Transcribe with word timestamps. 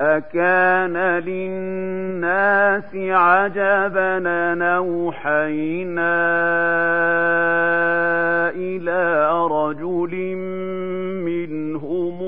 أكان 0.00 0.96
للناس 1.24 2.94
عجبا 2.94 4.18
نوحينا 4.54 6.16
إلى 8.50 9.30
رجل 9.50 10.36
منهم 11.24 12.22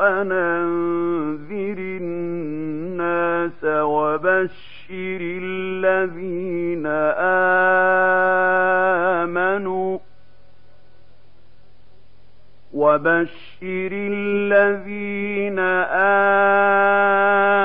أن 0.00 0.32
أنذر 0.32 1.78
الناس 1.78 3.64
وبشر 3.64 5.20
الذين 5.42 6.86
آمنوا 6.86 7.57
وبشر 12.88 13.90
الذين 13.92 15.58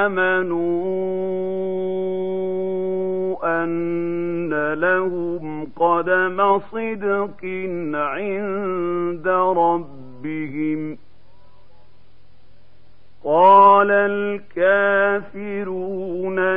آمنوا 0.03 0.83
أن 3.63 4.73
لهم 4.73 5.67
قدم 5.75 6.59
صدق 6.59 7.43
عند 7.93 9.27
ربهم. 9.57 10.97
قال 13.25 13.91
الكافرون 14.51 15.59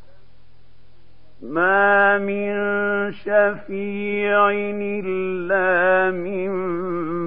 ما 1.41 2.17
من 2.17 2.51
شفيع 3.13 4.49
إلا 4.51 6.11
من 6.11 6.51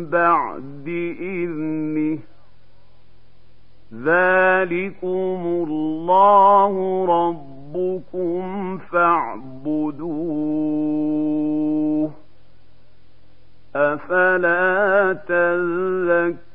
بعد 0.06 0.88
إذنه 1.20 2.18
ذلكم 3.94 5.66
الله 5.68 7.04
ربكم 7.08 8.78
فاعبدوه 8.78 10.04
أفلا 13.76 15.12
تذكرون 15.28 16.54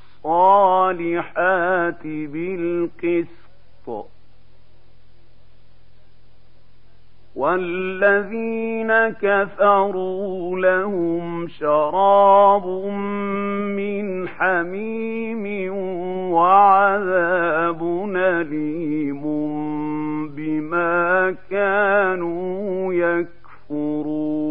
بالقسط. 2.07 3.41
والذين 7.35 8.93
كفروا 9.09 10.59
لهم 10.59 11.47
شراب 11.47 12.67
من 13.77 14.27
حميم 14.27 15.73
وعذاب 16.33 18.11
أليم 18.15 19.21
بما 20.27 21.35
كانوا 21.49 22.93
يكفرون. 22.93 24.50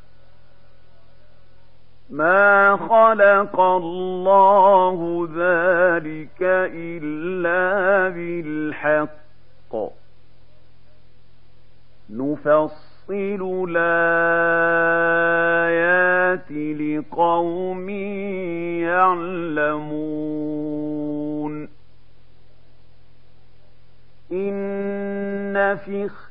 ما 2.11 2.77
خلق 2.77 3.59
الله 3.59 5.27
ذلك 5.35 6.41
إلا 6.73 8.09
بالحق. 8.09 9.75
نفصل 12.09 13.65
الآيات 13.69 14.01
لقوم 16.51 17.89
يعلمون 19.49 20.31
إن 24.31 25.77
في 25.77 26.05
اختلاف 26.05 26.30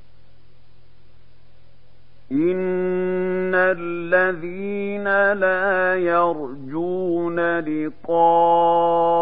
إن 2.31 3.55
الذين 3.55 5.03
لا 5.33 5.95
يرجون 5.95 7.59
لقاءنا 7.59 9.21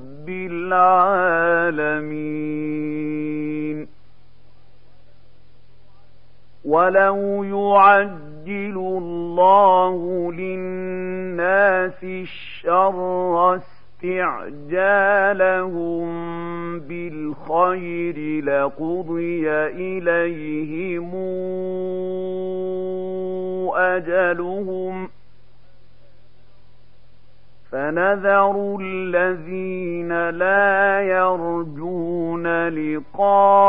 العالمين 0.47 2.31
ولو 6.65 7.43
يعجل 7.43 8.77
الله 8.77 10.31
للناس 10.33 12.03
الشر 12.03 13.55
استعجالهم 14.03 14.89
بالخير 16.79 18.43
لقضي 18.43 19.49
إليهم 19.67 21.15
أجلهم 23.75 25.07
ۖ 25.07 25.09
فنذر 27.71 28.77
الذين 28.81 30.29
لا 30.29 31.01
يرجون 31.01 32.67
لقاءنا 32.67 33.61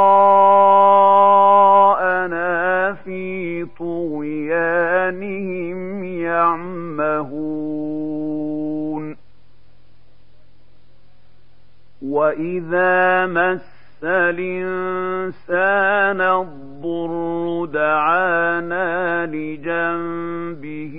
في 2.93 3.65
طغيانهم 3.79 5.25
يعمهون 6.05 7.63
واذا 12.03 13.27
مس 13.27 13.83
الانسان 14.05 15.61
الضر 16.21 17.65
دعانا 17.65 19.27
لجنبه 19.27 20.99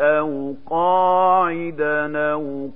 أو 0.00 0.54
قاعدا 0.70 2.18
أو 2.32 2.70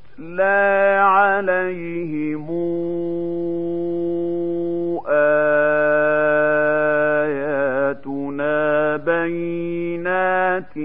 عليهم 0.99 2.47
اياتنا 8.01 8.97
بينات 8.97 10.75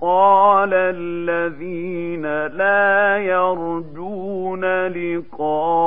قال 0.00 0.74
الذين 0.74 2.46
لا 2.46 3.16
يرجون 3.16 4.64
لقاءنا 4.86 5.86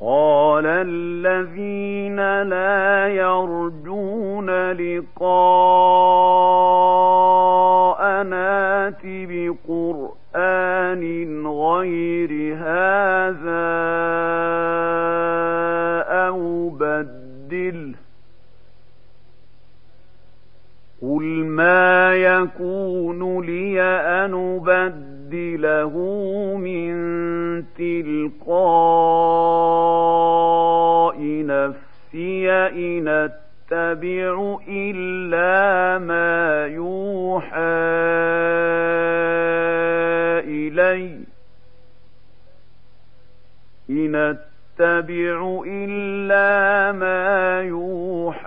قال 0.00 0.66
الذين 0.66 2.42
لا 2.42 3.08
يرجون 3.08 4.50
لقاءنا 4.72 5.16
بقرآن 10.34 11.46
غير 11.46 12.56
هذا 12.56 13.66
أو 16.28 16.68
بدله 16.68 17.94
قل 21.02 21.24
ما 21.44 22.14
يكون 22.14 23.46
لي 23.46 23.82
أن 23.82 24.34
أبدله 24.34 25.94
من 26.56 26.94
تلقاء 27.78 29.85
نفسي 32.16 32.50
إن 32.50 33.08
أتبع 33.08 34.58
إلا 34.68 35.98
ما 35.98 36.66
يوحى 36.66 37.56
إلي. 40.48 41.20
إن 43.90 44.14
أتبع 44.14 45.62
إلا 45.66 46.92
ما 46.92 47.60
يوحى 47.62 48.46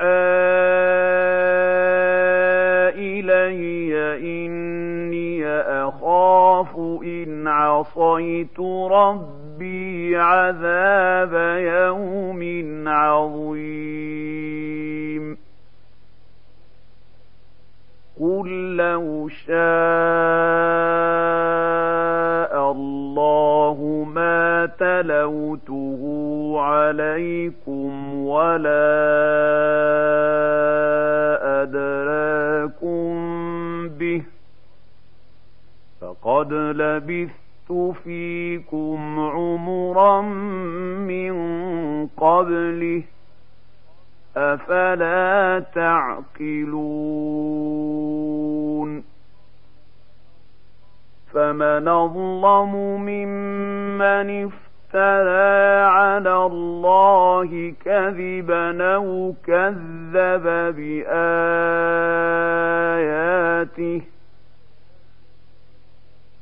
إلي. 2.97 3.93
إني 4.17 5.47
أخاف 5.47 6.75
إن 7.03 7.47
عصيت 7.47 8.59
ربي 8.91 10.17
عذاب 10.17 11.33
يوم 11.59 12.08
عليكم 27.19 28.15
ولا 28.15 28.87
أدراكم 31.61 33.09
به 33.89 34.23
فقد 36.01 36.53
لبثت 36.53 37.71
فيكم 38.03 39.19
عمرا 39.19 40.21
من 41.11 41.33
قبله 42.07 43.03
أفلا 44.37 45.59
تعقلون 45.75 46.89
فمن 51.33 51.87
أظلم 51.87 52.71
ممن 53.01 54.45
افترى 54.45 54.69
على 55.83 56.35
الله 56.45 56.68
كذبا 58.39 58.95
أو 58.95 59.33
كذب 59.47 60.43
بآياته 60.75 61.21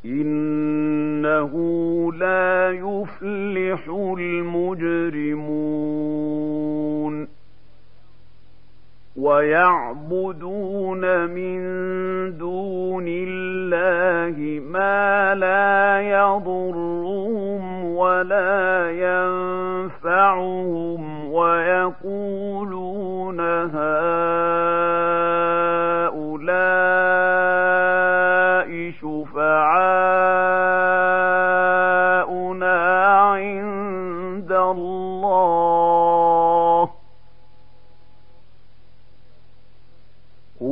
إنه 0.05 1.53
لا 2.13 2.71
يفلح 2.71 3.87
المجرمون 4.19 5.77
ويعبدون 9.17 11.29
من 11.29 11.57
دون 12.37 13.05
الله 13.07 14.59
ما 14.59 15.35
لا 15.35 16.01
يضرهم 16.01 17.85
ولا 17.95 18.91
ينفعهم 18.91 21.06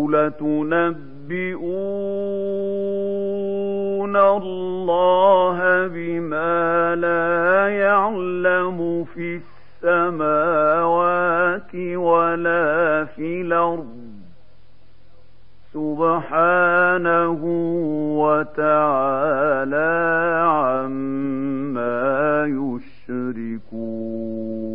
قل 0.05 0.31
تنبئون 0.39 1.65
الله 4.17 5.87
بما 5.87 6.95
لا 6.95 7.69
يعلم 7.69 9.03
في 9.03 9.39
السماوات 9.83 11.75
ولا 11.95 13.05
في 13.05 13.41
الأرض. 13.41 14.05
سبحانه 15.73 17.41
وتعالى 18.21 19.93
عما 20.45 22.45
يشركون. 22.45 24.74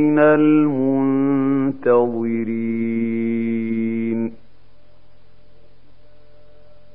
من 0.00 0.18
المنتظرين. 0.18 1.90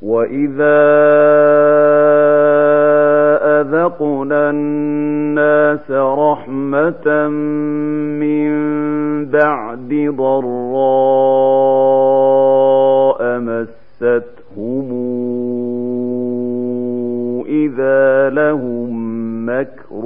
وإذا 0.01 0.85
أذقنا 3.62 4.50
الناس 4.50 5.91
رحمة 5.91 7.27
من 8.19 8.51
بعد 9.25 10.13
ضراء 10.17 10.55
مستهم 13.39 14.89
إذا 17.47 18.29
لهم 18.29 18.95
مكر 19.50 20.05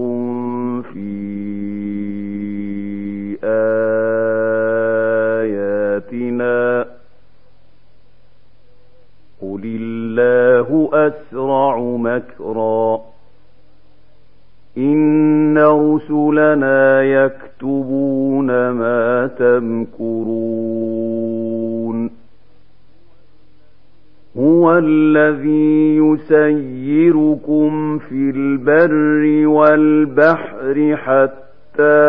الذي 25.29 25.97
يسيركم 25.97 27.97
في 27.97 28.29
البر 28.35 29.47
والبحر 29.47 30.95
حتى 30.95 31.99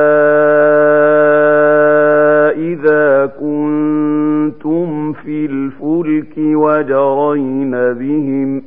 إذا 2.57 3.27
كنتم 3.27 5.13
في 5.13 5.47
الفلك 5.47 6.35
وجرين 6.39 7.71
بهم 7.71 8.63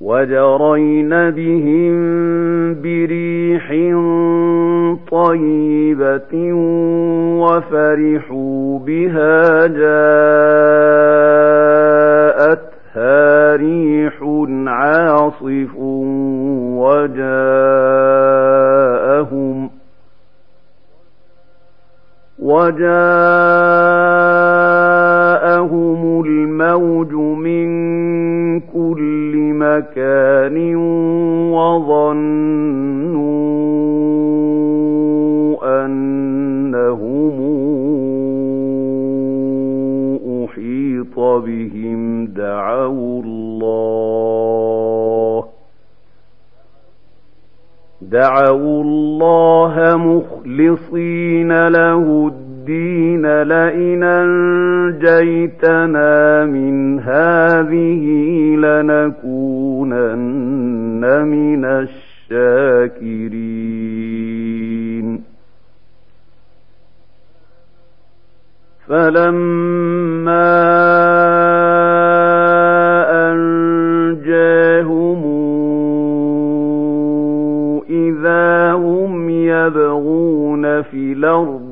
وجرين 0.00 1.10
بهم 1.30 1.94
بريح 2.82 3.68
طيبة 5.10 6.52
وفرحوا 7.42 8.78
بها 8.78 9.39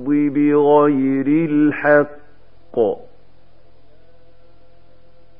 الأرض 0.08 0.34
بغير 0.34 1.26
الحق. 1.50 2.78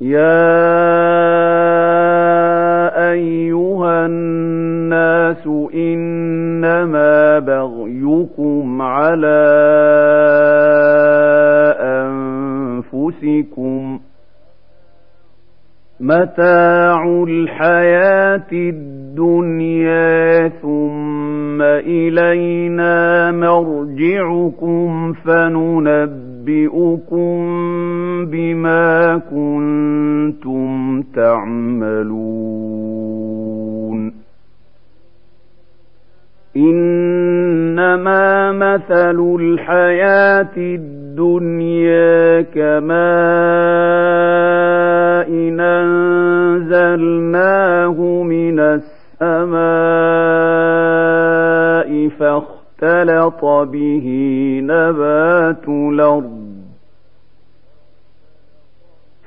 يا 0.00 0.48
أيها 3.10 4.06
الناس 4.06 5.46
إنما 5.75 7.38
بغيكم 7.38 8.82
على 8.82 9.44
أنفسكم. 11.80 14.00
متاع 16.00 17.25
الحياة 17.28 18.52
الدنيا 18.52 20.48
ثم 20.48 20.97
إلينا 21.87 23.30
مرجعكم 23.32 25.12
فننبئكم 25.12 26.49
بما 28.26 29.20
كنتم 29.30 31.02
تعملون. 31.02 32.58
إنما 36.56 38.52
مثل 38.52 39.37
الحياة 39.40 40.56
الدنيا 40.56 42.40
كماء 42.40 44.18
أنزلناه 46.68 47.99
من 48.23 48.61
السماء 48.61 50.38
فاختلط 52.18 53.44
به 53.44 54.06
نبات 54.64 55.68
الأرض. 55.68 56.48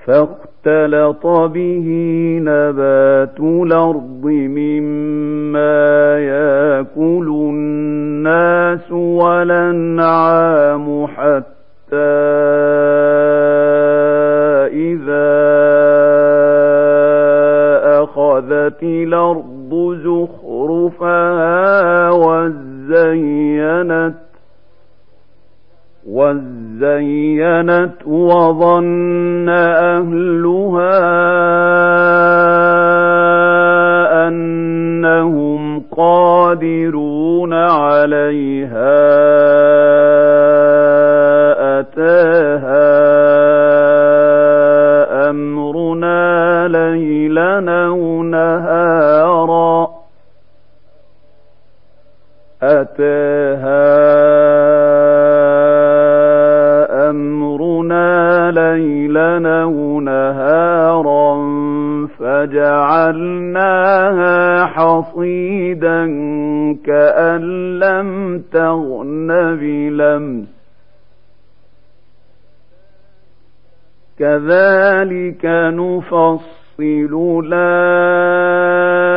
فاختلط 0.06 1.28
به 1.28 1.88
نبات 2.42 3.40
الأرض 3.40 4.26
مما 4.26 6.20
يأكل 6.20 7.28
الناس 7.28 8.92
والأنعام 8.92 10.86
حتى 11.08 11.96
إذا 14.74 15.32
أخذت 18.04 18.84
الأرض 18.84 19.98
زخرفها 20.72 22.10
وزينت 22.10 24.14
وزينت 26.08 27.94
وظن 28.08 29.50
أهلها 29.50 31.02
أنهم 34.28 35.84
قادرون 35.92 37.54
عليها 37.54 39.02
أتاها 41.80 42.92
أمرنا 45.30 46.68
ليلا 46.68 47.86
أو 47.86 48.24
نهارا 48.24 48.91
أتاها 52.92 53.90
أمرنا 57.10 58.52
ليلا 58.52 59.62
أو 59.64 60.00
نهارا 60.00 61.42
فجعلناها 62.20 63.56
حصيدا 64.66 66.06
كأن 66.86 67.80
لم 67.80 68.42
تغن 68.52 69.28
بلمس. 69.56 70.62
كذلك 74.20 75.46
نفصل 75.46 77.42
الآيات 77.46 79.11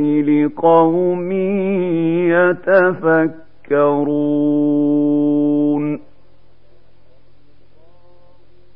لقوم 0.00 1.32
يتفكرون. 2.32 3.44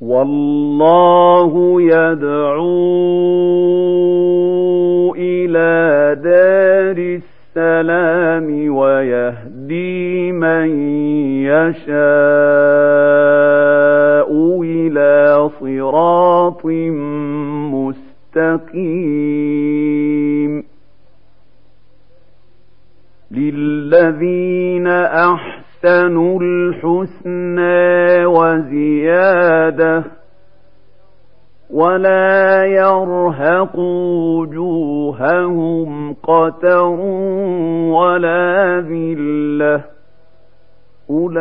والله 0.00 1.82
يدعو 1.82 2.74
إلى 5.14 6.14
دار 6.22 6.98
السلام 6.98 8.76
ويهدي 8.76 10.32
من 10.32 10.68
يشاء 11.42 11.88
إلى 14.62 15.48
صراط 15.60 16.66
مستقيم. 18.36 19.77
للذين 23.88 24.86
أحسنوا 24.86 26.40
الحسنى 26.42 28.26
وزيادة 28.26 30.04
ولا 31.70 32.64
يرهق 32.64 33.78
وجوههم 34.36 36.14
قتر 36.22 36.90
ولا 37.90 38.80
ذلة 38.80 39.84
أولئك 41.10 41.38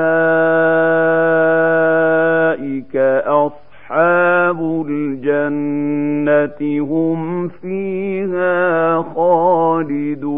أصحاب 3.26 4.86
الجنة 4.88 6.62
هم 6.86 7.48
فيها 7.48 9.02
خالدون 9.16 10.38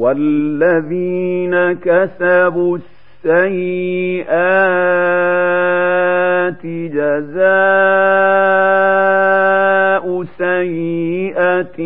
والذين 0.00 1.72
كسبوا 1.72 2.78
السيئات 3.24 4.26
جزاء 6.96 7.50
سيئة 10.38 11.80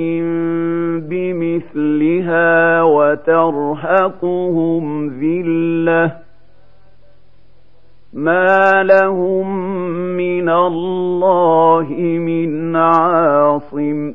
بمثلها 1.10 2.82
وترهقهم 2.82 4.84
ذلة 5.08 6.12
ما 8.12 8.82
لهم 8.82 9.46
من 10.16 10.48
الله 10.48 11.86
من 12.18 12.76
عاصم 12.76 14.14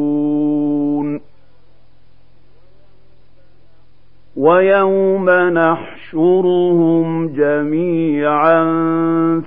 ويوم 4.41 5.29
نحشرهم 5.29 7.27
جميعا 7.27 8.63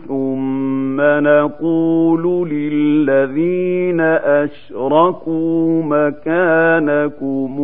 ثم 0.08 1.00
نقول 1.00 2.48
للذين 2.48 4.00
أشركوا 4.00 5.82
مكانكم 5.82 7.60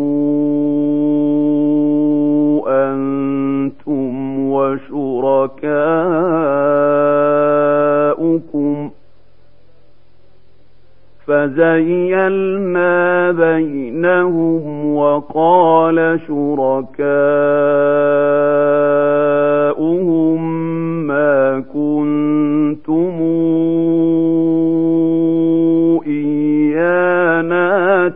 أنتم 2.68 4.38
وشركاؤكم 8.10 8.90
فزيلنا 11.30 13.30
بينهم 13.30 14.94
وقال 14.96 16.20
شركاؤهم 16.26 16.80
ما 21.06 21.64
كنتم 21.74 23.16
إيانا 26.06 27.68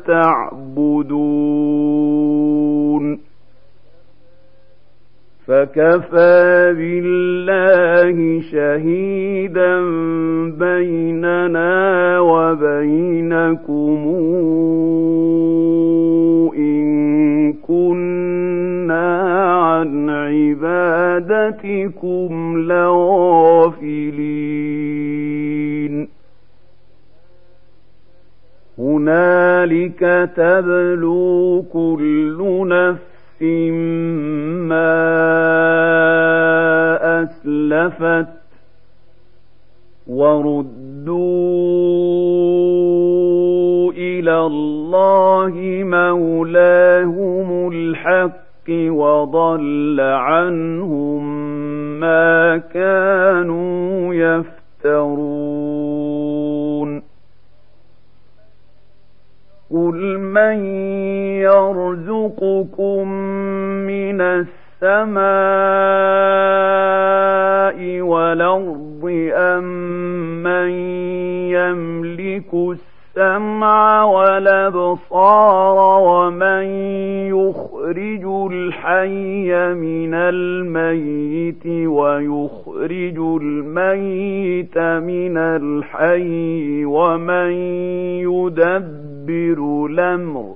تعبدون. 0.06 1.43
فكفى 5.46 6.74
بالله 6.78 8.40
شهيدا 8.40 9.80
بيننا 10.58 12.20
وبينكم 12.20 14.02
إن 16.56 17.52
كنا 17.52 19.22
عن 19.62 20.10
عبادتكم 21.30 22.32
لغافلين 24.84 26.08
هنالك 28.78 30.30
تبلو 30.36 31.62
كل 31.72 32.64
نفس 32.68 33.13
ما 34.68 34.94
أسلفت 37.22 38.28
وردوا 40.06 41.14
إلى 43.92 44.40
الله 44.40 45.52
مولاهم 45.84 47.68
الحق 47.72 48.70
وضل 48.70 50.00
عنهم 50.00 51.24
ما 52.00 52.56
كانوا 52.56 54.14
يفترون 54.14 55.63
قل 59.74 60.18
من 60.18 60.64
يرزقكم 61.42 63.08
من 63.86 64.20
السماء 64.20 65.20
والأرض 68.00 69.30
أم 69.34 69.64
من 70.42 70.68
يملك 71.50 72.54
السمع 72.54 74.04
والأبصار 74.04 75.76
ومن 76.02 76.64
يخرج 77.34 78.52
الحي 78.52 79.74
من 79.74 80.14
الميت 80.14 81.66
ويخرج 81.66 83.18
الميت 83.42 84.78
من 84.78 85.36
الحي 85.36 86.84
ومن 86.84 87.50
يدبر 88.22 89.13
الأمر 89.30 90.54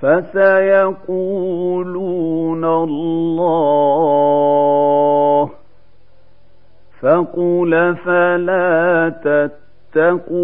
فسيقولون 0.00 2.64
الله 2.64 4.06
فقل 7.00 7.96
فلا 8.04 9.08
تتقون 9.94 10.36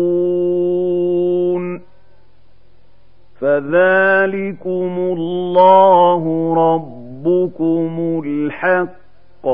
فذلكم 3.41 4.99
الله 4.99 6.55
ربكم 6.55 8.23
الحق 8.27 9.47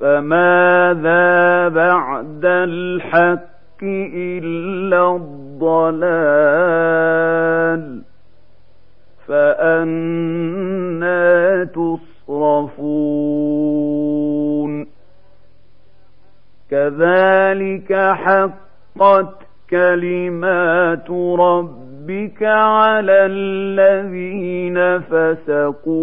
فماذا 0.00 1.68
بعد 1.68 2.44
الحق 2.44 3.55
إلا 3.82 5.16
الضلال 5.16 6.66
فأنا 9.28 10.84
تصرفون 11.64 13.26
كذلك 16.70 17.92
حقت 17.92 19.34
كلمات 19.70 21.10
ربك 21.38 22.42
على 22.42 23.26
الذين 23.26 25.00
فسقوا 25.00 25.96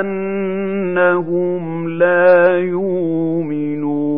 أنهم 0.00 1.88
لا 1.88 2.58
يؤمنون 2.58 4.17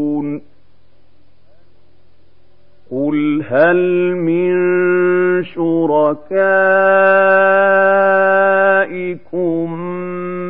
قل 2.91 3.43
هل 3.47 4.15
من 4.15 4.53
شركائكم 5.43 6.21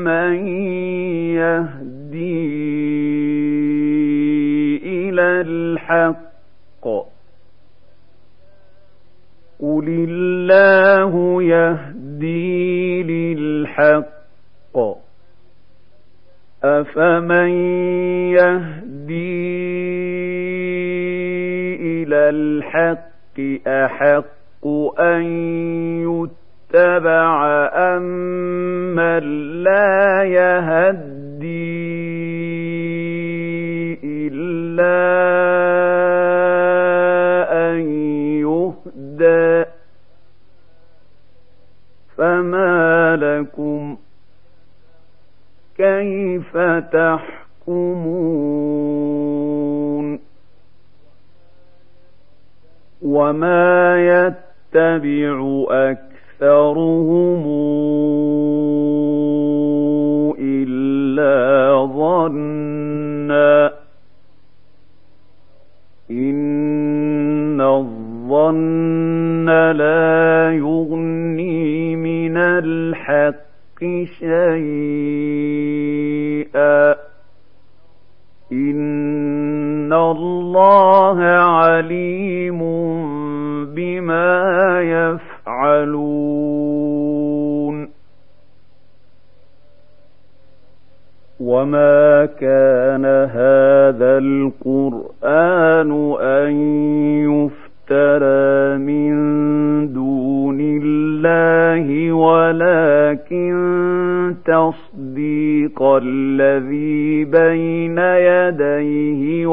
من 0.04 0.47
يهدي 1.38 2.41
إلى 4.84 5.41
الحق 5.41 6.86
قل 9.60 9.88
الله 10.10 11.43
يهدي 11.43 13.04
للحق 13.04 14.77
أفمن 16.63 17.49
يهدي 18.34 19.71
إلى 22.12 22.30
الحق 22.30 23.67
أحق 23.67 24.67
أن 25.00 25.24
يتبع 26.04 27.45
أم 27.74 28.02
من 28.95 29.24
لا 29.63 30.24
يهدي 30.24 31.52
إلا 34.04 34.97
أن 37.71 37.80
يهدى 38.43 39.69
فما 42.17 43.15
لكم 43.15 43.97
كيف 45.78 46.58
تحكمون 46.91 48.81
وما 53.12 53.97
يتبع 53.97 55.65
أكثرهم 55.69 57.43
إلا 60.39 61.86
ظنا 61.86 63.74
إن 66.12 67.62
الظن 67.62 69.50
لا 69.71 70.52
يغني 70.54 71.95
من 71.95 72.38
الحق 72.38 73.80
شيئا 74.19 75.52
إن 78.52 79.93
الله 79.93 81.19
عليم 81.24 82.62
بما 83.76 84.82
يفعلون 85.52 86.82
وما 91.40 92.26
كان 92.26 93.06
هذا 93.06 94.18
القرآن 94.18 95.92
أن 96.22 96.52
يفترى 97.32 98.78
من 98.78 99.14
دون 99.94 100.60
الله 100.62 102.12
ولكن 102.12 103.52
تصديق 104.46 105.82
الذي 105.84 107.26
بين 107.26 107.98
يديه 107.98 109.48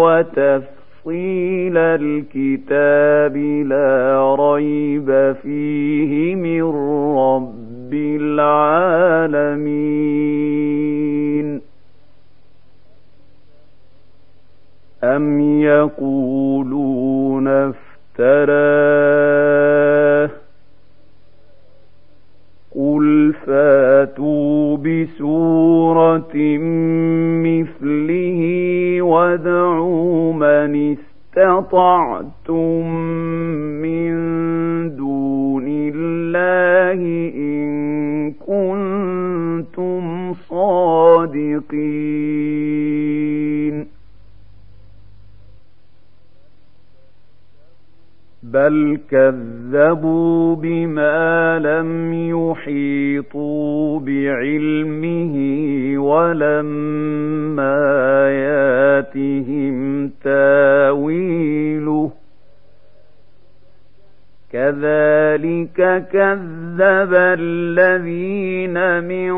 وتفصيل 1.09 1.77
الكتاب 1.79 3.37
لا 3.67 4.35
ريب 4.39 5.37
فيه 5.43 6.35
من 6.35 6.63
رب 7.17 7.95
العالمين 10.19 11.61
أم 15.05 15.41
يقولون 15.61 17.49
افتراه 18.19 18.69
قل 22.75 23.35
فاتوا 24.19 24.77
بسورة 24.77 26.35
مثله 27.47 28.41
وادعوا 29.03 30.33
من 30.33 30.97
استطعتم 31.37 32.87
من 33.83 34.11
دون 34.97 35.65
الله 35.69 37.01
إن 37.35 38.33
كنتم 38.33 40.03
صادقين. 40.35 41.79
بل 48.53 48.99
كذبوا 49.11 50.57
بما 50.57 51.59
لم 51.59 52.13
يحيطوا 52.13 54.01
بعلمه 54.01 55.35
ولما 55.99 57.81
ياتهم 58.31 60.09
تاويله 60.25 62.11
كذلك 64.53 66.07
كذب 66.13 67.15
الذين 67.15 69.05
من 69.05 69.33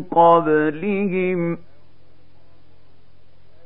قبلهم 0.00 1.58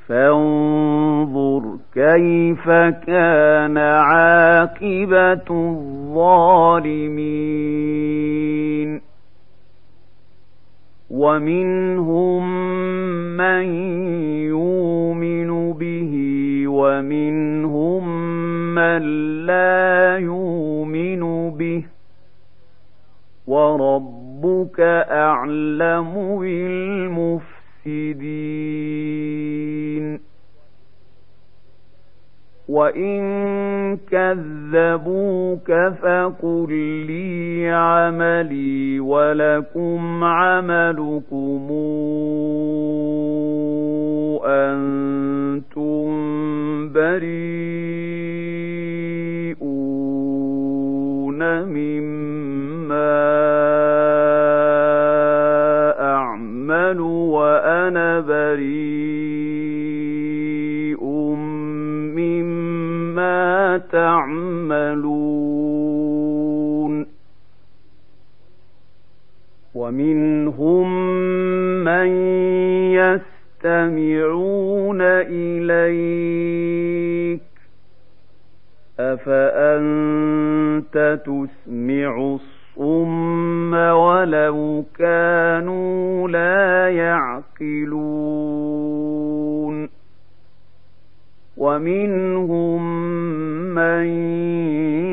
فانظر 0.08 1.62
كيف 1.94 2.68
كان 3.06 3.78
عاقبة 3.78 5.46
الظالمين. 5.50 6.72
ومنهم 11.10 12.42
من 13.36 13.64
يؤمن 14.44 15.72
به 15.72 16.12
ومنهم 16.66 18.08
من 18.74 19.02
لا 19.46 20.18
يؤمن 20.18 21.50
به. 21.50 21.84
وربك 23.46 24.80
أعلم 25.10 26.38
بالمفسدين. 26.40 27.51
وإن 32.68 33.22
كذبوك 34.10 35.72
فقل 36.02 36.72
لي 37.06 37.68
عملي 37.68 39.00
ولكم 39.00 40.24
عملكم 40.24 41.68
أنتم 44.44 46.12
بريئون 49.82 51.42
مما 51.64 53.12
بريء 58.28 61.04
مما 62.14 63.80
تعملون. 63.92 65.32
ومنهم 69.74 71.14
من 71.84 72.06
يستمعون 72.92 74.98
إليك. 75.30 77.42
أفأنت 79.00 81.20
تسمع 81.26 82.18
الصم 82.18 83.74
ولو 83.74 84.84
كانوا 84.98 86.28
لا 86.28 86.88
يعقلون؟ 86.88 87.51
ومنهم 91.56 92.82
من 93.74 94.06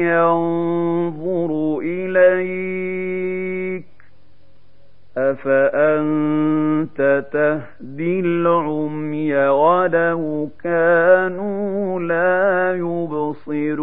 ينظر 0.01 1.79
إليك. 1.83 3.85
أفأنت 5.17 7.25
تهدي 7.33 8.19
العمي 8.19 9.35
ولو 9.35 10.49
كانوا 10.63 11.99
لا 11.99 12.75
يبصرون. 12.77 13.79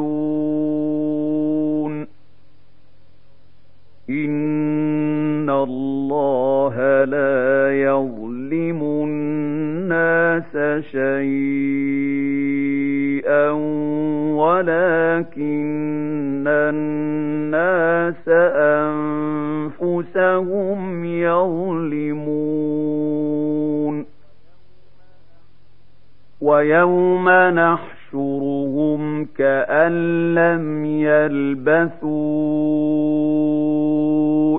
إن 4.11 5.51
الله 5.51 7.05
لا 7.05 7.83
يظلم 7.83 8.26
الناس 8.83 10.53
شيئا 10.91 12.07
ولكن 14.37 16.45
الناس 16.47 18.29
أنفسهم 19.89 21.05
يظلمون. 21.05 22.47
ويوم 26.41 27.29
نحشرهم 28.07 29.25
كأن 29.25 30.35
لم 30.35 30.85
يلبثوا 30.85 32.07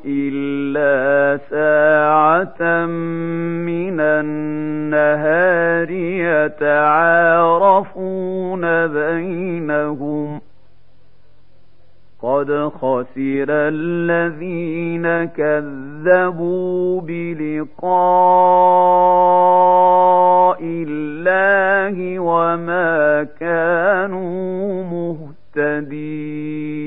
إلا 0.06 1.40
ساعة 1.50 2.86
من 3.66 4.00
النهار 4.00 5.92
يتعارفون 6.52 7.68
بينهم 8.88 10.42
قد 12.22 12.72
خسر 12.82 13.48
الذين 13.50 15.26
كذبوا 15.26 17.02
بلقاء 17.02 17.88
الله 20.62 22.20
وما 22.20 23.24
كانوا 23.40 24.84
مهتدين 25.56 26.78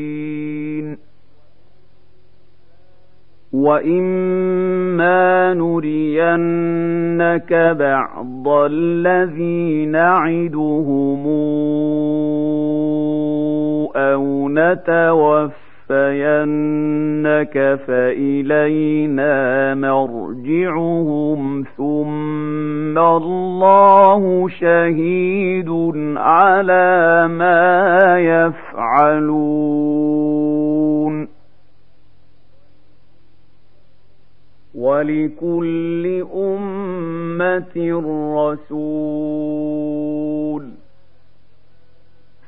واما 3.52 5.54
نرينك 5.54 7.52
بعض 7.78 8.48
الذي 8.48 9.86
نعدهم 9.86 11.26
أو 13.96 14.48
نتوفى 14.48 15.69
نتوفينك 15.90 17.80
فإلينا 17.86 19.74
مرجعهم 19.74 21.64
ثم 21.76 22.98
الله 22.98 24.48
شهيد 24.48 25.70
على 26.16 27.28
ما 27.28 28.18
يفعلون. 28.18 29.50
ولكل 34.74 36.24
أمة 36.34 38.02
رسول. 38.36 40.39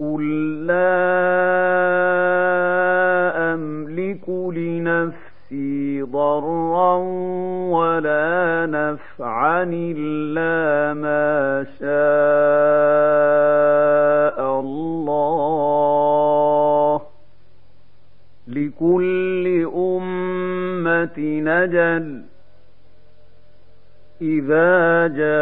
قل 0.00 0.66
لا 0.66 0.96
أملك 3.54 4.28
لنفسي 4.28 6.02
ضرا 6.02 6.96
ولا 7.70 8.66
نفعا 8.70 9.62
إلا 9.72 10.94
ما 10.94 11.64
شاء 11.80 11.96
الله 14.60 15.86
لكل 18.48 19.68
أمة 19.76 21.18
نجل 21.18 22.22
إذا 24.22 25.06
جاء 25.06 25.36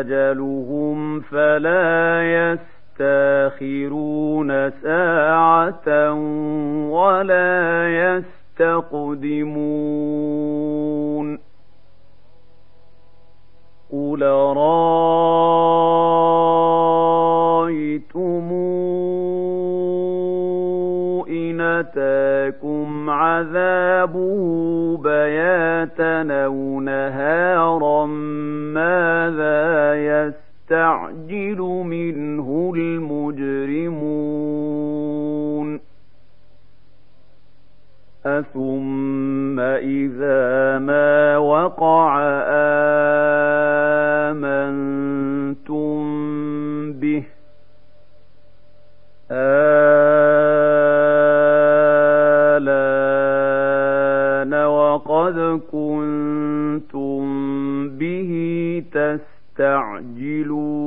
أجلهم 0.00 0.67
فلا 1.58 2.22
يستاخرون 3.00 4.50
ساعة 4.70 6.12
ولا 6.90 7.88
يستقدمون. 8.58 9.28
قل 13.92 14.22
رأيتم 14.56 14.78
إن 21.28 21.60
أتاكم 21.60 23.10
عذابه 23.10 24.96
بياتا 24.96 26.44
أو 26.44 26.80
نهارا 26.80 28.06
ماذا 28.74 29.94
يستعجل 30.68 31.60
منه 31.86 32.72
المجرمون. 32.76 33.88
أثم 38.26 39.60
إذا 39.60 40.78
ما 40.78 41.36
وقع 41.38 42.18
آمنتم 44.28 45.98
به؟ 46.92 47.24
آلان 49.30 49.88
وقد 54.64 55.60
كنتم 55.72 57.18
به 57.88 58.82
تستعجلون 59.58 60.78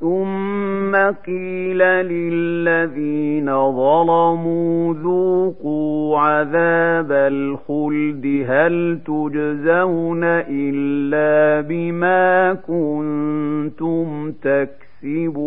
ثم 0.00 0.96
قيل 1.26 1.78
للذين 1.78 3.46
ظلموا 3.72 4.94
ذوقوا 4.94 6.18
عذاب 6.18 7.12
الخلد 7.12 8.44
هل 8.48 8.98
تجزون 9.06 10.24
إلا 10.48 11.60
بما 11.68 12.54
كنتم 12.54 14.32
تكسبون. 14.32 15.40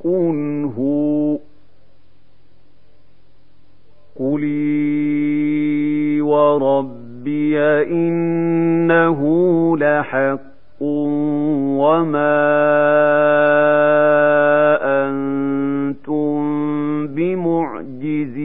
أحق 0.05 0.65
هو 0.65 1.39
قلي 4.17 6.21
وربي 6.21 7.59
إنه 7.83 9.21
لحق 9.77 10.41
وما 10.83 12.43
أنتم 14.83 16.43
بمعجزين. 17.07 18.43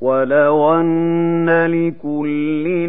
ولو 0.00 0.80
أن 0.80 1.66
لكل 1.66 2.88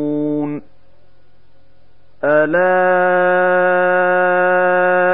ألا 2.23 2.71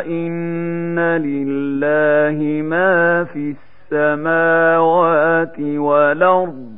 إن 0.05 0.99
لله 0.99 2.61
ما 2.61 3.23
في 3.23 3.55
السماوات 3.91 5.59
والأرض 5.59 6.71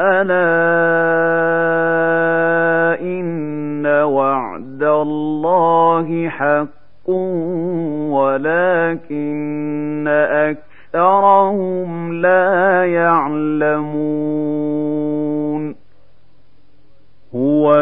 ألا 0.00 0.40
إن 3.00 3.86
وعد 3.86 4.82
الله 4.82 6.28
حق 6.28 7.10
ولكن 8.10 10.08
أكثرهم 10.94 12.12
لا 12.12 12.84
يعلمون 12.84 14.20
هو 17.34 17.74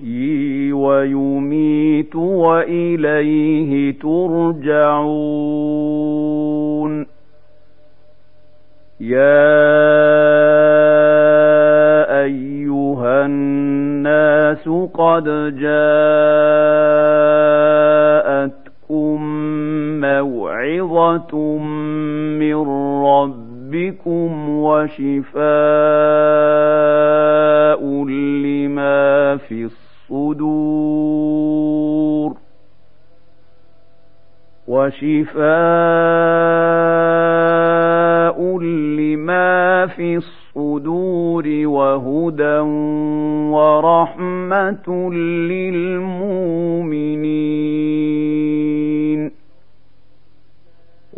يحيي 0.00 0.72
ويميت 0.72 2.16
وإليه 2.16 3.98
ترجعون. 4.00 4.80
يا 9.00 9.40
أيها 12.22 13.26
الناس 13.26 14.68
قد 14.94 15.24
جاءتكم 15.60 16.00
موعظة 20.00 21.58
من 22.38 22.56
ربكم 23.04 24.48
وشفاء 24.48 25.40
لما 28.04 29.36
في 29.36 29.64
الصدور 30.10 31.20
وشفاء 37.20 38.58
لما 38.58 39.86
في 39.86 40.16
الصدور 40.16 41.44
وهدى 41.66 42.58
ورحمة 43.54 45.10
للمؤمنين 45.50 46.50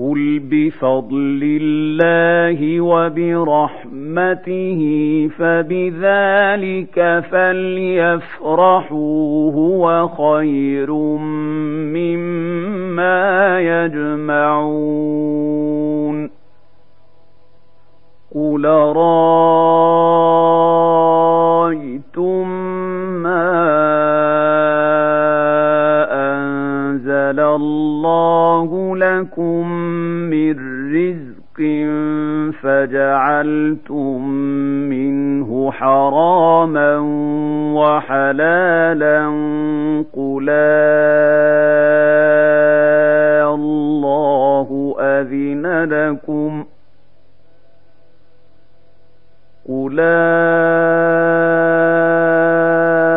قل 0.02 0.42
بفضل 0.50 1.40
الله 1.62 2.80
وبرحمته 2.80 4.80
فبذلك 5.38 7.24
فليفرحوا 7.30 9.22
هو 9.52 10.08
خير 10.08 10.92
مما 11.94 13.60
يجمعون 13.60 15.22
قل 18.34 18.64
رأيتم 21.46 22.61
الله 28.62 28.96
لكم 28.96 29.68
من 30.30 30.54
رزق 30.94 31.58
فجعلتم 32.62 34.28
منه 34.88 35.70
حراما 35.70 36.98
وحلالا 37.74 39.26
قل 40.12 40.48
الله 43.52 44.96
أذن 45.00 45.66
لكم 45.84 46.64
قل 49.68 50.00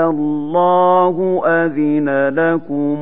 الله 0.05 1.41
أذن 1.45 2.09
لكم 2.35 2.97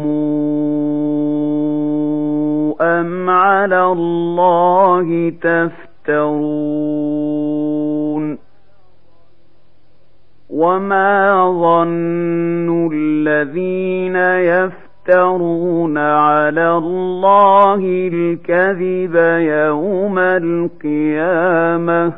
أم 2.84 3.30
على 3.30 3.86
الله 3.86 5.34
تفترون 5.42 6.94
وما 10.50 11.52
ظن 11.62 12.90
الذين 12.94 14.16
يفترون 14.54 15.98
على 15.98 16.78
الله 16.78 18.10
الكذب 18.14 19.16
يوم 19.40 20.20
القيامه 20.20 22.14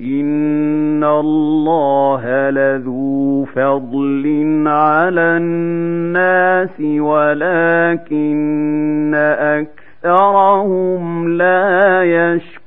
إن 0.00 1.04
الله 1.04 2.50
لذو 2.50 3.44
فضل 3.44 4.64
على 4.66 5.20
الناس 5.20 6.80
ولكن 6.80 8.16
أكثرهم 10.04 11.28
لا 11.28 12.02
يشكرون 12.02 12.66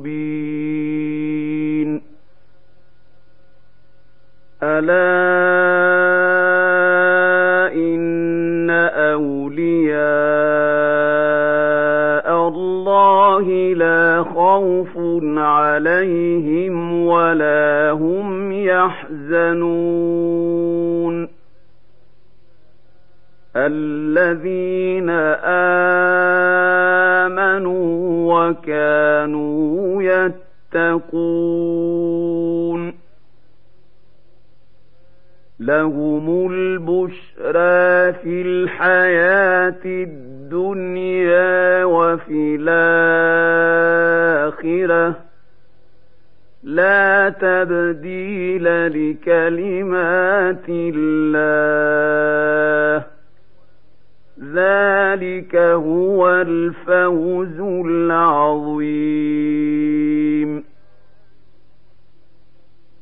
مبين 0.00 1.90
ألا 4.62 5.00
إن 7.74 8.70
أولياء 9.10 9.98
الله 12.48 13.74
لا 13.74 14.22
خوف 14.22 14.98
عليهم 15.36 17.06
ولا 17.06 17.90
هم 17.90 18.52
يحزنون. 18.52 20.00
الذين 23.56 25.10
آمنوا 27.20 28.09
وكانوا 28.48 30.02
يتقون. 30.02 31.70
لهم 35.60 36.52
البشرى 36.52 38.12
في 38.12 38.42
الحياة 38.42 39.84
الدنيا 39.84 41.84
وفي 41.84 42.56
الآخرة. 42.60 43.30
لا 46.62 47.28
تبديل 47.28 48.86
لكلمات 48.86 50.68
الله. 50.68 52.30
ذلك 54.54 55.56
هو 55.56 56.28
الفوز 56.30 57.60
العظيم 57.86 59.30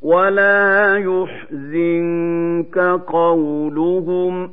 ولا 0.03 0.97
يحزنك 0.97 2.79
قولهم 3.07 4.51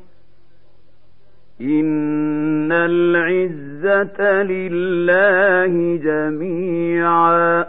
إن 1.61 2.71
العزة 2.71 4.43
لله 4.43 5.97
جميعا 6.03 7.65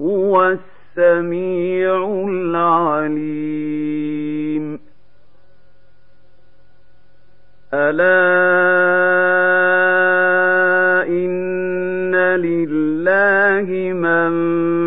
هو 0.00 0.56
السميع 0.98 2.24
العليم 2.28 3.57
ألا 7.74 8.08
إن 11.08 12.16
لله 12.16 13.92
من 13.92 14.30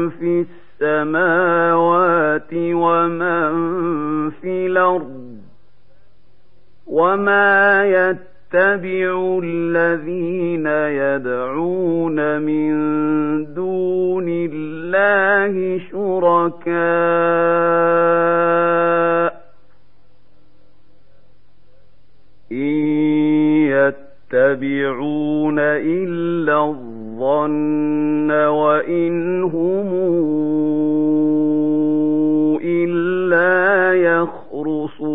في 0.09 0.45
السماوات 0.81 2.53
ومن 2.53 3.51
في 4.29 4.67
الأرض 4.67 5.37
وما 6.87 7.85
يتبع 7.85 9.39
الذين 9.43 10.67
يدعون 10.67 12.41
من 12.41 12.73
دون 13.53 14.25
الله 14.29 15.79
شركاء 15.91 17.21
إن 22.51 22.81
يتبعون 24.33 25.59
إلا 25.59 26.65
الظن 26.65 28.31
وإن 28.31 29.43
هم 29.43 29.89
إلا 32.63 33.93
يخرصون. 33.93 35.11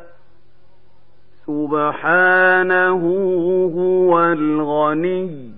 سبحانه 1.47 3.03
هو 3.77 4.21
الغني 4.25 5.53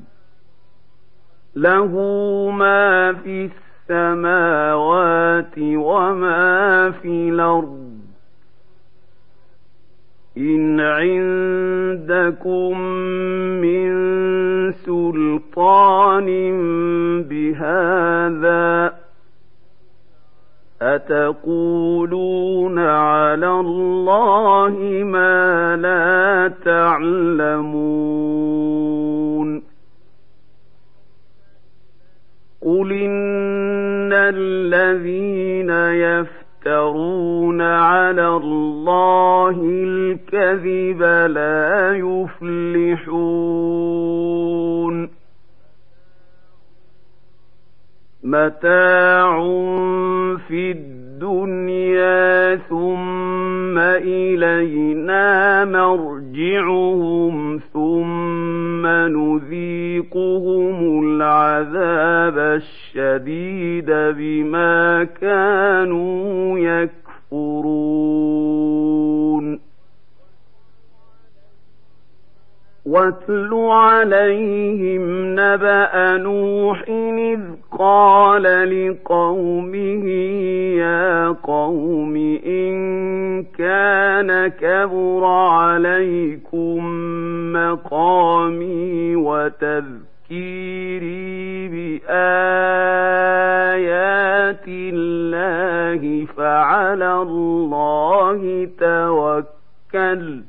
له 1.56 1.92
ما 2.50 3.12
في 3.12 3.44
السماء 3.44 3.69
السماوات 3.91 5.59
وما 5.59 6.91
في 6.91 7.28
الأرض. 7.28 7.91
إن 10.38 10.80
عندكم 10.80 12.80
من 13.61 13.91
سلطان 14.72 16.26
بهذا 17.22 18.95
أتقولون 20.82 22.78
على 22.78 23.51
الله 23.51 25.03
ما 25.05 25.76
لا 25.76 26.53
تعلمون. 26.64 28.19
الذين 34.91 35.70
يفترون 35.70 37.61
على 37.62 38.28
الله 38.28 39.57
الكذب 39.64 41.03
لا 41.30 41.95
يفلحون. 41.97 43.51
متاع 48.24 49.38
في 50.49 50.70
الدنيا 50.70 52.57
ثم 52.57 53.78
إلينا 53.78 55.64
مرجعهم 56.31 57.61
ثم 57.72 58.87
نذيقهم 58.87 60.76
العذاب 61.05 62.39
الشديد 62.39 63.91
بما 63.91 65.05
كانوا 65.20 66.59
يكفرون. 66.59 68.11
واتل 72.87 73.55
عليهم 73.55 75.35
نبأ 75.41 76.16
نوح 76.16 76.83
إذ 77.18 77.41
قال 77.81 78.43
لقومه 78.43 80.07
يا 80.76 81.28
قوم 81.28 82.16
إن 82.47 82.74
كان 83.45 84.49
كبر 84.49 85.24
عليكم 85.24 86.78
مقامي 87.53 89.16
وتذكيري 89.16 90.09
بآيات 91.68 92.05
الله 94.68 96.26
فعلى 96.37 97.12
الله 97.22 98.68
توكلت 98.78 100.45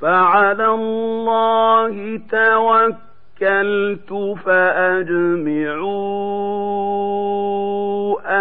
فعلى 0.00 0.66
الله 0.66 2.20
توكلت 2.30 3.09
فأجمعوا 4.44 5.40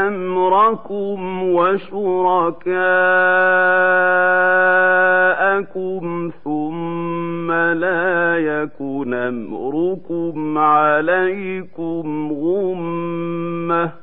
أمركم 0.08 1.44
وشركاءكم 1.54 2.00
ثم 6.44 7.52
لا 7.52 8.38
يكن 8.38 9.14
أمركم 9.14 10.58
عليكم 10.58 12.32
غمّةً 12.34 13.99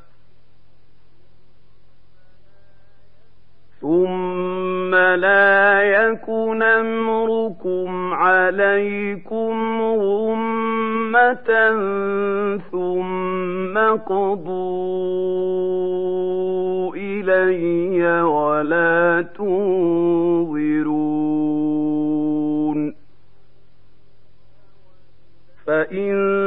ثم 3.87 4.95
لا 4.95 5.81
يكن 5.81 6.63
امركم 6.63 8.13
عليكم 8.13 9.81
غمة 9.81 11.49
ثم 12.71 13.77
قضوا 14.05 14.55
إلي 16.95 18.21
ولا 18.21 19.25
تنظرون 19.37 20.57
فإن 25.65 26.46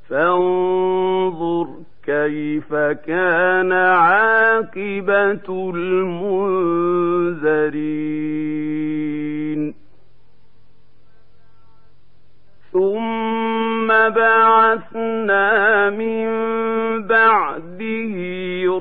فانظر 0.09 1.82
كيف 2.05 2.73
كان 3.07 3.71
عاقبة 3.71 5.71
المنذرين؟ 5.75 7.03
ثم 12.73 13.87
بعثنا 13.87 15.49
من 15.89 16.27
بعده 17.07 18.13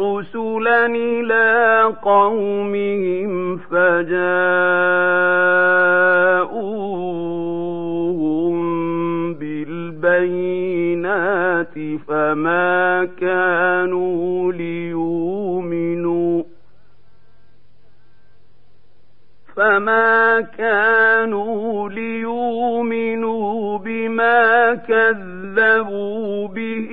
رسلا 0.01 0.87
إلى 0.87 1.83
قومهم 2.03 3.57
فجاءوهم 3.57 4.03
بالبينات 10.03 11.75
فما 12.09 13.09
كانوا 13.21 14.53
ليؤمنوا 14.53 16.43
فما 19.57 20.41
كانوا 20.41 21.89
ليؤمنوا 21.89 23.79
بما 23.79 24.75
كذبوا 24.75 26.49
به 26.49 26.91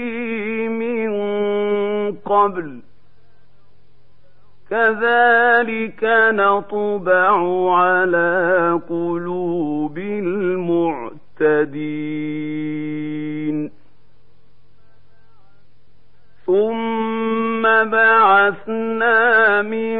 من 0.69 1.11
قبل 2.15 2.79
كذلك 4.69 6.03
نطبع 6.33 7.31
على 7.75 8.79
قلوب 8.89 9.97
المعتدين 9.97 11.19
ثم 16.49 17.61
بعثنا 17.91 19.61
من 19.61 19.99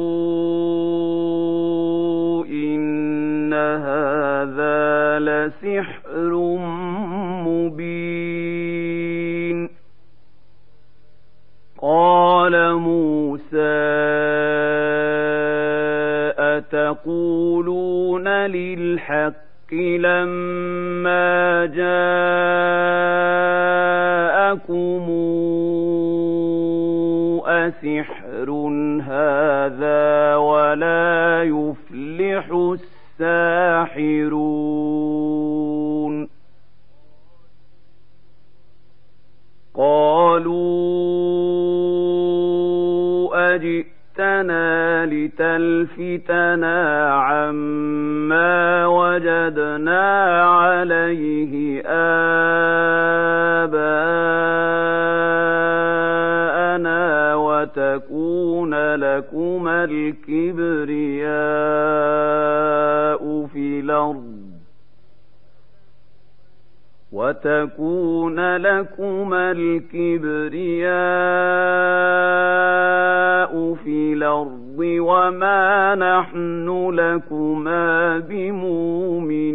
إن 2.45 3.53
هذا 3.53 5.19
لسحر 5.19 6.33
مبين 7.47 8.53
قال 11.81 12.75
موسى 12.75 14.02
أتقولون 16.63 18.27
للحق 18.27 19.73
لما 19.73 21.65
جاءكم 21.65 22.23
أسحر 27.45 28.49
هذا 29.07 30.35
ولا 30.35 31.43
يفلح 31.43 32.45
الساحرون 33.19 34.43
قالوا 39.75 40.72
لتلفتنا 45.05 46.79
عما 47.13 48.85
وجدنا 48.87 50.01
عليه 50.43 51.83
آباءنا 56.03 57.35
وتكون 57.35 58.95
لكما 58.95 59.83
الكبرياء 59.83 61.33
في 63.53 63.79
الأرض 63.79 64.43
وتكون 67.11 68.55
لكما 68.57 69.51
الكبرياء 69.51 70.93
في 73.83 74.13
الأرض 74.73 74.99
وما 74.99 75.95
نحن 75.95 76.89
لكما 76.89 78.19
بمؤمنين. 78.19 79.53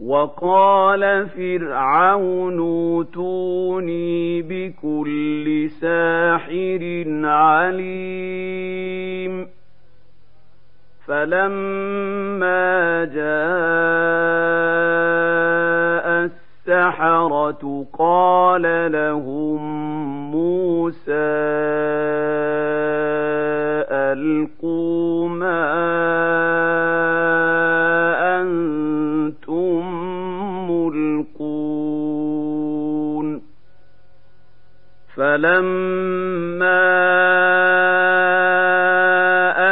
وقال 0.00 1.28
فرعون 1.28 2.58
اوتوني 2.58 4.42
بكل 4.42 5.70
ساحر 5.70 7.04
عليم. 7.24 7.96
فلما 11.06 13.04
جاء 13.04 14.46
السحرة 16.66 17.86
قال 17.98 18.92
لهم 18.92 19.60
موسى 20.30 21.12
ألقوا 23.90 25.28
ما 25.28 25.62
أنتم 28.40 29.80
ملقون. 30.70 32.06
فلما 35.16 36.86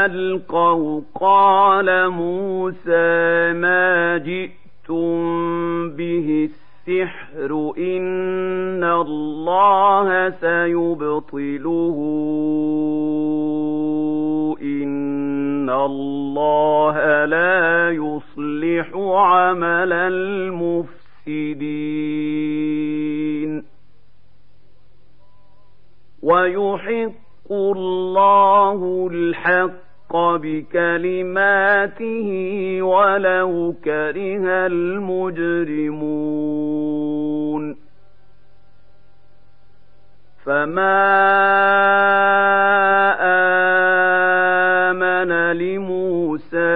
ألقوا 0.05 1.01
قال 1.15 2.09
موسى 2.11 3.53
ما 3.53 4.19
جئتم 4.19 5.91
به 5.91 6.45
السحر 6.45 6.64
إن 7.79 8.85
الله 8.85 10.31
سيبطله. 10.31 11.97
إن 14.63 15.71
الله 15.71 17.25
لا 17.25 17.91
يصلح 17.91 18.97
عمل 18.97 19.93
المفسدين. 19.93 20.85
ويحق 26.23 27.13
الله 27.51 29.09
الحق 29.13 29.84
بكلماته 30.17 32.29
ولو 32.83 33.75
كره 33.85 34.67
المجرمون 34.67 36.25
فما 40.45 41.05
آمن 44.91 45.53
لموسى 45.57 46.75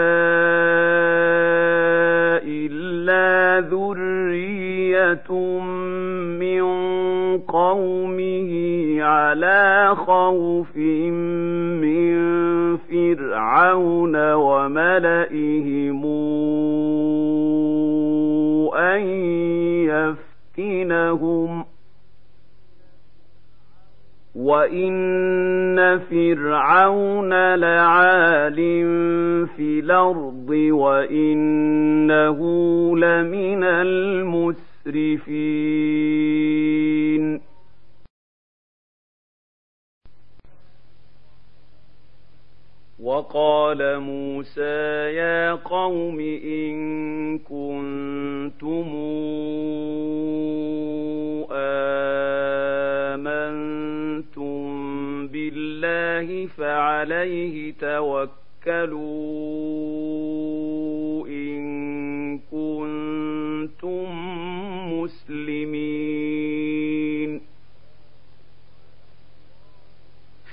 إلا 2.45 3.61
ذرية 3.69 5.31
من 6.41 6.65
قومه 7.39 8.53
على 9.03 9.95
خوف 9.97 10.77
من 10.77 12.08
فرعون 12.91 14.33
وملئهم 14.33 16.05
أن 18.77 19.01
يفتنهم 20.59 21.65
وإن 24.35 25.99
فرعون 26.11 27.55
لعال 27.55 28.57
في 29.57 29.81
الأرض 29.81 30.51
وإنه 30.71 32.39
لمن 32.99 33.65
المسرفين 33.65 34.99
وقال 43.09 44.01
موسى 44.01 44.79
يا 45.17 45.53
قوم 45.53 46.21
إن 46.45 47.39
كنتم 47.39 48.89
آمنتم 53.13 54.59
بالله 55.29 56.47
فعليه 56.47 57.73
توكلوا 57.73 58.99
إن 61.27 62.39
كنتم 62.39 64.07
مسلمين. 64.93 66.78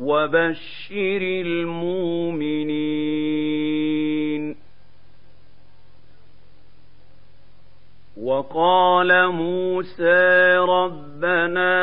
وبشر 0.00 1.22
المؤمنين. 1.46 3.10
وقال 8.22 9.28
موسى 9.28 10.56
ربنا 10.56 11.80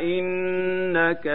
إنك 0.00 1.26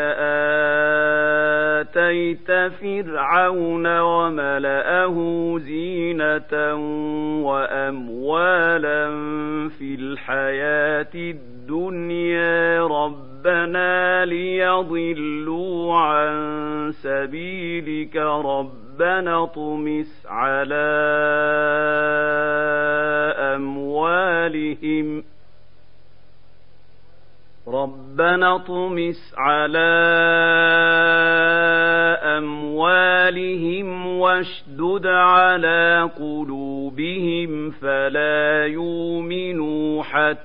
آتيت 1.81 2.51
فرعون 2.51 3.99
وملأه 3.99 5.15
زينة 5.59 6.75
وأموالا 7.45 9.09
في 9.69 9.95
الحياة 9.95 11.15
الدنيا 11.15 12.83
رب 12.87 13.24
ربنا 13.45 14.25
ليضلوا 14.25 15.93
عن 15.95 16.91
سبيلك 16.91 18.15
ربنا 18.15 19.43
اطمس 19.43 20.25
على 20.25 20.85
أموالهم 23.55 25.23
ربنا 27.67 28.55
اطمس 28.55 29.33
على 29.37 29.91
أموالهم 32.37 34.07
واشدد 34.19 35.07
على 35.07 36.09
قلوبهم 36.17 37.71
فلا 37.71 38.65
يؤمنوا 38.65 40.03
حتى 40.03 40.44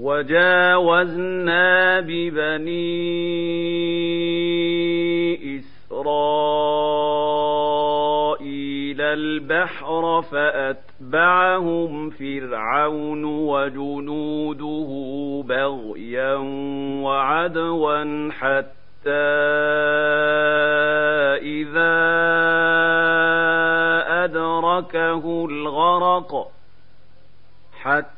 وجاوزنا 0.00 2.00
ببني 2.00 3.18
إسرائيل 5.58 6.88
البحر 9.00 10.22
فأتبعهم 10.22 12.10
فرعون 12.10 13.24
وجنوده 13.24 14.90
بغيا 15.48 16.34
وعدوا 17.02 18.30
حتى 18.32 19.28
إذا 21.42 21.98
أدركه 24.24 25.46
الغرق 25.50 26.50
حتى 27.80 28.17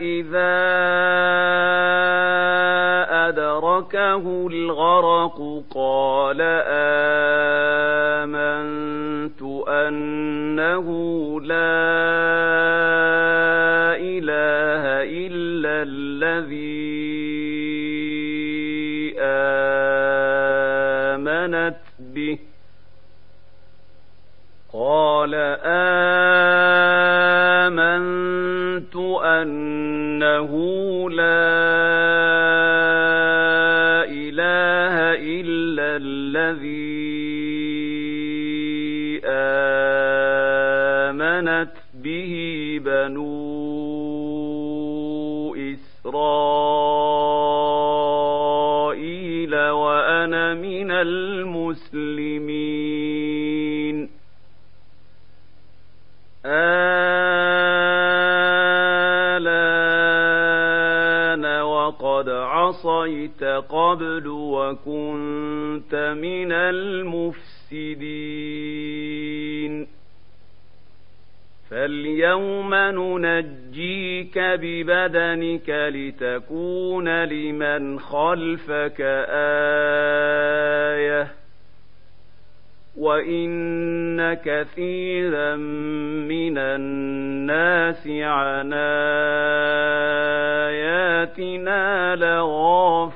إذا 0.00 0.56
أدركه 3.28 4.46
الغرق 4.46 5.38
قال 5.74 6.40
آمنت 8.22 9.42
أنه 9.68 10.86
لا 11.40 11.85
فاليوم 72.16 72.74
ننجيك 72.74 74.38
ببدنك 74.38 75.68
لتكون 75.68 77.24
لمن 77.24 78.00
خلفك 78.00 79.00
إيه 79.30 81.28
وان 82.96 84.34
كثيرا 84.34 85.56
من 85.56 86.58
الناس 86.58 88.06
عن 88.08 88.72
اياتنا 90.72 92.16
لغافلون 92.16 93.15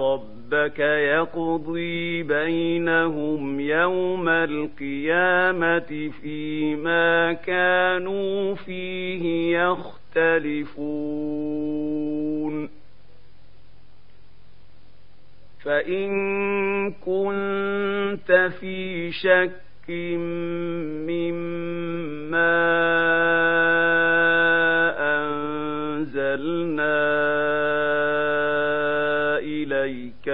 ربك 0.00 0.78
يقضي 0.78 2.22
بينهم 2.22 3.60
يوم 3.60 4.28
القيامة 4.28 6.10
فيما 6.22 7.32
كانوا 7.32 8.54
فيه 8.54 9.56
يختلفون 9.58 11.10
فإن 15.64 16.10
كنت 16.90 18.50
في 18.60 19.10
شك 19.12 19.50
مما 21.10 22.50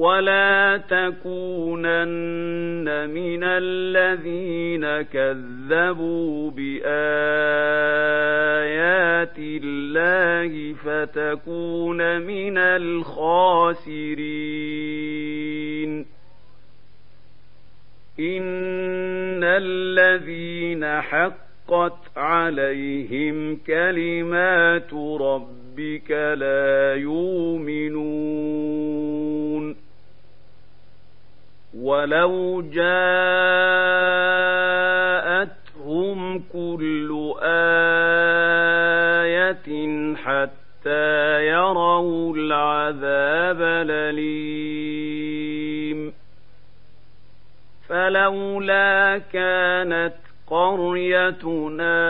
ولا 0.00 0.80
تكونن 0.88 1.90
من 3.10 3.44
الذين 3.44 5.02
كذبوا 5.02 6.50
بايات 6.50 6.90
الله 9.38 10.72
فتكون 10.72 12.20
من 12.20 12.58
الخاسرين 12.58 13.90
ان 18.20 19.44
الذين 19.44 21.00
حقت 21.00 22.16
عليهم 22.16 23.56
كلمات 23.66 24.94
ربك 25.20 26.10
لا 26.10 26.94
يؤمنون 26.94 28.50
ولو 31.74 32.62
جاءتهم 32.62 33.00
كل 36.52 37.34
آية 37.42 37.70
حتى 40.16 41.46
يروا 41.46 42.36
العذاب 42.36 43.62
الأليم 43.62 45.20
فلولا 47.88 49.18
كانت 49.32 50.14
قريتنا 50.46 52.00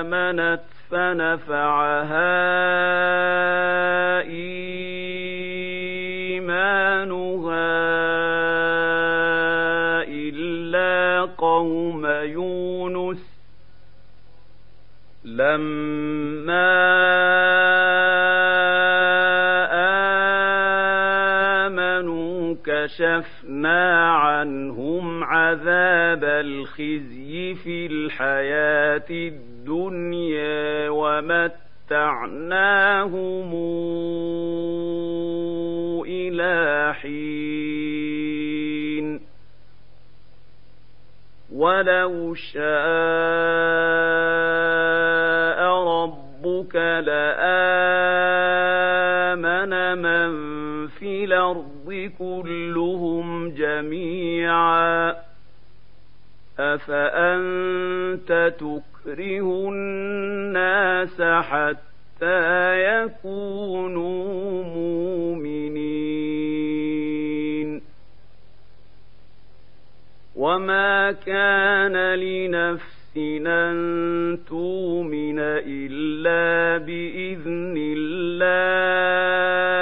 آمنت 0.00 0.60
فنفعها 0.90 2.40
إيمانها 6.70 7.59
لما 15.40 16.70
آمنوا 21.66 22.56
كشفنا 22.64 24.10
عنهم 24.10 25.24
عذاب 25.24 26.24
الخزي 26.24 27.54
في 27.54 27.86
الحياة 27.86 29.10
الدنيا 29.10 30.88
ومتعناهم 30.88 32.40
إلى 36.06 36.94
حين. 36.94 37.80
ولو 41.52 42.34
شاء 42.34 43.99
جميعا. 53.80 55.16
أفأنت 56.58 58.54
تكره 58.58 59.68
الناس 59.68 61.22
حتى 61.22 62.80
يكونوا 62.82 64.64
مؤمنين؟ 64.64 65.90
وما 70.36 71.12
كان 71.12 72.14
لنفس 72.14 73.16
أن 73.46 74.38
تؤمن 74.48 75.38
إلا 75.66 76.78
بإذن 76.84 77.74
الله. 77.96 79.79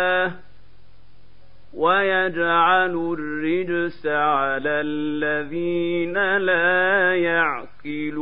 ويجعل 1.89 2.95
الرجس 3.19 4.07
على 4.07 4.71
الذين 4.71 6.37
لا 6.37 7.17
يعقلون. 7.17 8.19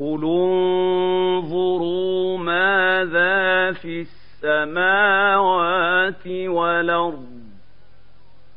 قل 0.00 0.24
انظروا 0.24 2.38
ماذا 2.38 3.72
في 3.72 4.06
السماوات 4.42 6.26
والأرض 6.26 7.42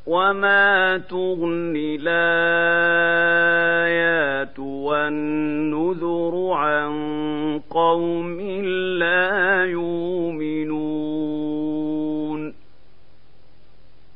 وما 0.06 0.98
تغني 0.98 1.98
الآيات 2.00 3.26
والنذر 4.58 6.50
عن 6.52 6.90
قوم 7.86 8.40
لا 8.98 9.64
يؤمنون 9.64 10.96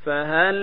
فهل 0.04 0.56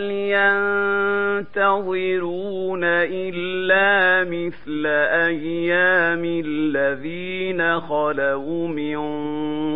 ينتظرون 1.56 2.84
إلا 2.84 4.24
مثل 4.24 4.86
أيام 4.86 6.24
الذين 6.26 7.80
خلوا 7.80 8.68
من 8.68 8.98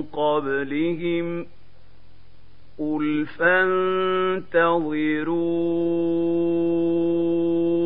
قبلهم 0.02 1.44
ۖ 1.44 1.48
قل 2.82 3.26
فانتظروا 3.38 4.56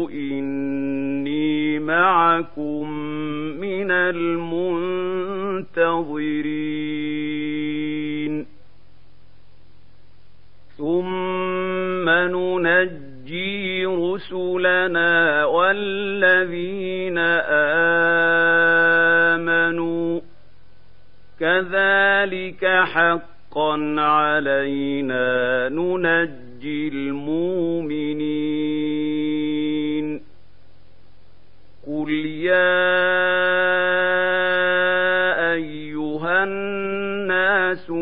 إني 0.09 1.79
معكم 1.79 2.91
من 3.59 3.91
المنتظرين 3.91 4.94
ثم 10.77 12.09
ننجي 12.09 13.85
رسلنا 13.85 15.45
والذين 15.45 17.17
آمنوا. 19.37 20.19
كذلك 21.39 22.65
حق 22.65 23.35
حقا 23.55 24.01
علينا 24.01 25.69
ننجي 25.69 26.87
المؤمنين. 26.87 27.95
قل 31.87 32.09
يا 32.25 33.34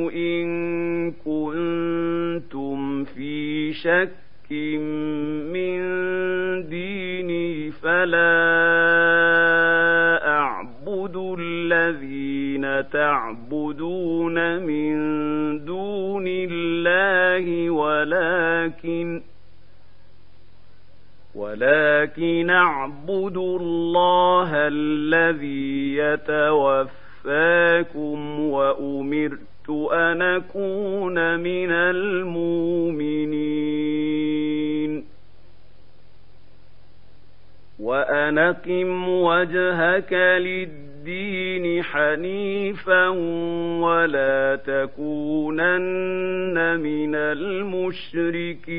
ان 0.10 1.12
كنتم 1.12 3.04
في 3.04 3.74
شك 3.74 4.52
من 5.54 5.80
ديني 6.70 7.72
فلا 7.72 8.44
الذين 11.40 12.90
تعبدون 12.90 14.60
من 14.60 14.96
دون 15.66 16.24
الله 16.28 17.70
ولكن 17.70 19.22
ولكن 21.36 22.50
اعبدوا 22.50 23.60
الله 23.60 24.50
الذي 24.54 25.96
يتوفاكم 25.98 26.90
وأمرت 28.40 29.53
أن 29.70 30.22
أكون 30.22 31.40
من 31.40 31.72
المؤمنين 31.72 33.34
وأن 37.80 38.38
أقم 38.38 39.10
وجهك 39.10 40.14
للدين 40.14 41.84
حنيفا 41.84 43.08
ولا 43.80 44.56
تكونن 44.56 46.00
من 46.80 47.16
المشركين 47.16 48.74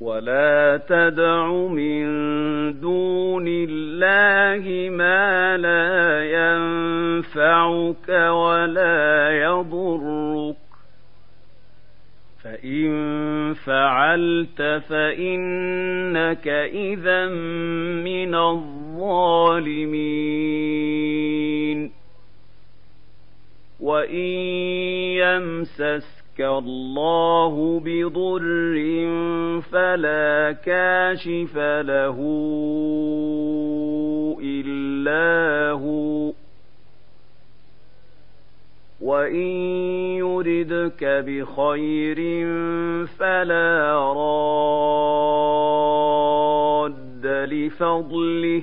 ولا 0.00 0.80
تدع 0.88 1.46
من 1.50 2.04
دون 2.80 3.44
الله 3.48 4.90
ما 4.90 5.56
لا 5.56 6.24
ينفعك 6.38 8.08
ولا 8.08 9.30
يضرك 9.30 10.56
فإن 12.44 13.54
فعلت 13.54 14.62
فإنك 14.88 16.48
إذا 16.48 17.26
من 18.04 18.34
الظالمين 18.34 19.58
وإن 23.80 24.16
يمسس 25.18 26.17
الله 26.40 27.80
بضر 27.84 28.76
فلا 29.60 30.52
كاشف 30.52 31.56
له 31.56 32.18
إلا 34.42 35.70
هو 35.70 36.32
وإن 39.00 39.50
يردك 40.18 41.04
بخير 41.04 42.46
فلا 43.06 43.94
راد 44.16 44.58
لفضله 47.26 48.62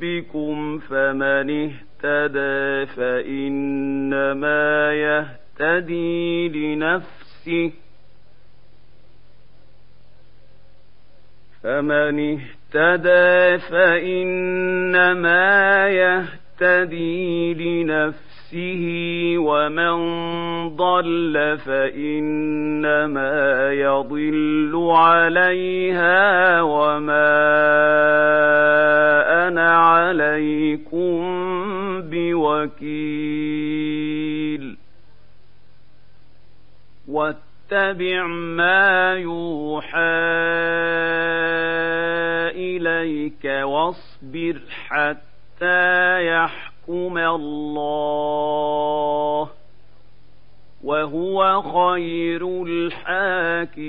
ربكم 0.00 0.78
فمن 0.78 1.50
اهتدى 1.50 2.86
فإنما 2.96 4.92
يهتدي 4.92 6.48
لنفسه. 6.48 7.72
فمن 11.62 12.38
اهتدى 12.38 13.58
فإنما 13.58 15.08
يهتدي 15.88 17.54
لنفسه. 17.54 18.29
ومن 19.38 19.96
ضل 20.76 21.58
فإنما 21.64 23.32
يضل 23.72 24.90
عليها 24.90 26.62
وما 26.62 27.30
أنا 29.48 29.76
عليكم 29.76 31.20
بوكيل. 32.00 33.50
واتبع 37.08 38.26
ما 38.26 39.14
يوحى 39.14 40.20
إليك 42.54 43.44
واصبر 43.44 44.60
حتى 44.88 46.24
يحكم 46.90 47.18
الله 47.18 48.70
وهو 50.84 51.62
خير 51.62 52.62
الحاكمين 52.66 53.80